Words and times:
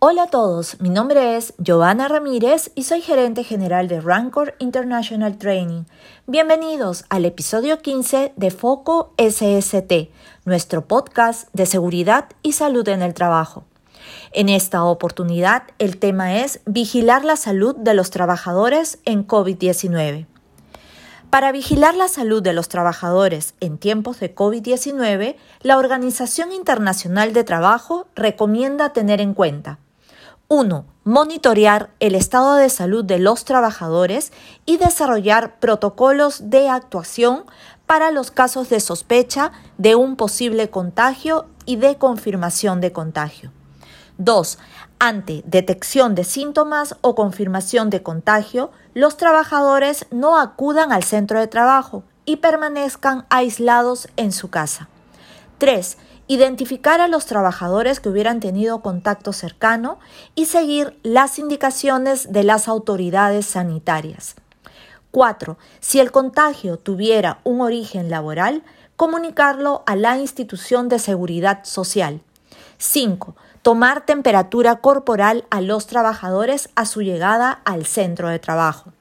Hola 0.00 0.22
a 0.22 0.26
todos, 0.28 0.80
mi 0.80 0.90
nombre 0.90 1.36
es 1.36 1.54
Giovanna 1.58 2.06
Ramírez 2.06 2.70
y 2.76 2.84
soy 2.84 3.00
gerente 3.00 3.42
general 3.42 3.88
de 3.88 4.00
Rancor 4.00 4.54
International 4.60 5.36
Training. 5.38 5.86
Bienvenidos 6.28 7.04
al 7.08 7.24
episodio 7.24 7.80
15 7.80 8.32
de 8.36 8.50
Foco 8.52 9.12
SST, 9.18 10.12
nuestro 10.44 10.86
podcast 10.86 11.48
de 11.52 11.66
seguridad 11.66 12.26
y 12.44 12.52
salud 12.52 12.86
en 12.86 13.02
el 13.02 13.12
trabajo. 13.12 13.64
En 14.30 14.48
esta 14.48 14.84
oportunidad 14.84 15.64
el 15.80 15.98
tema 15.98 16.36
es 16.36 16.60
vigilar 16.64 17.24
la 17.24 17.34
salud 17.34 17.74
de 17.74 17.94
los 17.94 18.10
trabajadores 18.10 19.00
en 19.04 19.26
COVID-19. 19.26 20.26
Para 21.28 21.50
vigilar 21.50 21.96
la 21.96 22.06
salud 22.06 22.40
de 22.40 22.52
los 22.52 22.68
trabajadores 22.68 23.54
en 23.58 23.78
tiempos 23.78 24.20
de 24.20 24.32
COVID-19, 24.32 25.34
la 25.62 25.76
Organización 25.76 26.52
Internacional 26.52 27.32
de 27.32 27.42
Trabajo 27.42 28.06
recomienda 28.14 28.92
tener 28.92 29.20
en 29.20 29.34
cuenta 29.34 29.80
1. 30.50 30.86
Monitorear 31.04 31.90
el 32.00 32.14
estado 32.14 32.54
de 32.54 32.70
salud 32.70 33.04
de 33.04 33.18
los 33.18 33.44
trabajadores 33.44 34.32
y 34.64 34.78
desarrollar 34.78 35.60
protocolos 35.60 36.48
de 36.48 36.70
actuación 36.70 37.44
para 37.84 38.10
los 38.10 38.30
casos 38.30 38.70
de 38.70 38.80
sospecha 38.80 39.52
de 39.76 39.94
un 39.94 40.16
posible 40.16 40.70
contagio 40.70 41.44
y 41.66 41.76
de 41.76 41.98
confirmación 41.98 42.80
de 42.80 42.92
contagio. 42.92 43.52
2. 44.16 44.58
Ante 44.98 45.42
detección 45.44 46.14
de 46.14 46.24
síntomas 46.24 46.96
o 47.02 47.14
confirmación 47.14 47.90
de 47.90 48.02
contagio, 48.02 48.70
los 48.94 49.18
trabajadores 49.18 50.06
no 50.10 50.40
acudan 50.40 50.92
al 50.92 51.02
centro 51.02 51.38
de 51.38 51.46
trabajo 51.46 52.04
y 52.24 52.36
permanezcan 52.36 53.26
aislados 53.28 54.08
en 54.16 54.32
su 54.32 54.48
casa. 54.48 54.88
3. 55.58 55.98
Identificar 56.28 57.00
a 57.00 57.08
los 57.08 57.26
trabajadores 57.26 58.00
que 58.00 58.08
hubieran 58.08 58.38
tenido 58.38 58.80
contacto 58.80 59.32
cercano 59.32 59.98
y 60.34 60.46
seguir 60.46 60.98
las 61.02 61.38
indicaciones 61.38 62.32
de 62.32 62.44
las 62.44 62.68
autoridades 62.68 63.46
sanitarias. 63.46 64.36
4. 65.10 65.58
Si 65.80 65.98
el 65.98 66.12
contagio 66.12 66.78
tuviera 66.78 67.40
un 67.42 67.60
origen 67.60 68.10
laboral, 68.10 68.62
comunicarlo 68.96 69.82
a 69.86 69.96
la 69.96 70.18
institución 70.18 70.88
de 70.88 70.98
seguridad 70.98 71.64
social. 71.64 72.20
5 72.76 73.34
tomar 73.68 74.06
temperatura 74.06 74.76
corporal 74.76 75.44
a 75.50 75.60
los 75.60 75.86
trabajadores 75.86 76.70
a 76.74 76.86
su 76.86 77.02
llegada 77.02 77.60
al 77.66 77.84
centro 77.84 78.28
de 78.28 78.38
trabajo. 78.38 78.92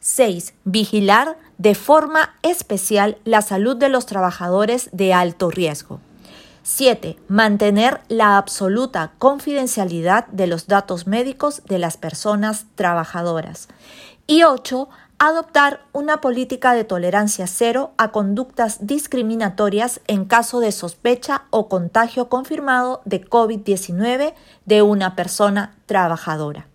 6. 0.00 0.54
Vigilar 0.64 1.36
de 1.58 1.74
forma 1.74 2.34
especial 2.42 3.18
la 3.24 3.42
salud 3.42 3.76
de 3.76 3.88
los 3.88 4.06
trabajadores 4.06 4.88
de 4.92 5.12
alto 5.12 5.50
riesgo. 5.50 6.00
7. 6.64 7.16
Mantener 7.28 8.00
la 8.08 8.36
absoluta 8.36 9.12
confidencialidad 9.18 10.26
de 10.28 10.46
los 10.46 10.66
datos 10.66 11.06
médicos 11.06 11.62
de 11.66 11.78
las 11.78 11.96
personas 11.96 12.66
trabajadoras. 12.74 13.68
Y 14.26 14.42
8 14.42 14.88
adoptar 15.18 15.80
una 15.92 16.20
política 16.20 16.74
de 16.74 16.84
tolerancia 16.84 17.46
cero 17.46 17.92
a 17.96 18.10
conductas 18.10 18.86
discriminatorias 18.86 20.00
en 20.06 20.24
caso 20.24 20.60
de 20.60 20.72
sospecha 20.72 21.44
o 21.50 21.68
contagio 21.68 22.28
confirmado 22.28 23.00
de 23.04 23.24
COVID-19 23.24 24.34
de 24.64 24.82
una 24.82 25.14
persona 25.14 25.76
trabajadora. 25.86 26.66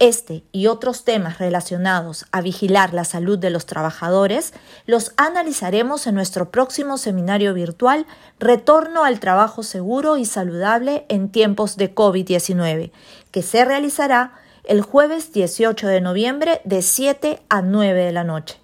Este 0.00 0.42
y 0.50 0.66
otros 0.66 1.04
temas 1.04 1.38
relacionados 1.38 2.26
a 2.32 2.40
vigilar 2.40 2.92
la 2.92 3.04
salud 3.04 3.38
de 3.38 3.50
los 3.50 3.64
trabajadores 3.64 4.52
los 4.86 5.12
analizaremos 5.16 6.08
en 6.08 6.16
nuestro 6.16 6.50
próximo 6.50 6.98
seminario 6.98 7.54
virtual 7.54 8.06
Retorno 8.40 9.04
al 9.04 9.20
trabajo 9.20 9.62
seguro 9.62 10.16
y 10.16 10.24
saludable 10.24 11.06
en 11.08 11.28
tiempos 11.28 11.76
de 11.76 11.94
COVID-19, 11.94 12.90
que 13.30 13.42
se 13.42 13.64
realizará 13.64 14.32
el 14.64 14.82
jueves 14.82 15.32
18 15.32 15.86
de 15.86 16.00
noviembre 16.00 16.60
de 16.64 16.82
7 16.82 17.42
a 17.48 17.62
9 17.62 18.04
de 18.04 18.12
la 18.12 18.24
noche. 18.24 18.58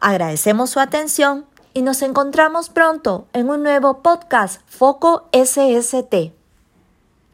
Agradecemos 0.00 0.70
su 0.70 0.80
atención 0.80 1.46
y 1.74 1.82
nos 1.82 2.02
encontramos 2.02 2.70
pronto 2.70 3.28
en 3.32 3.50
un 3.50 3.62
nuevo 3.62 4.02
podcast 4.02 4.62
Foco 4.66 5.28
SST. 5.32 6.32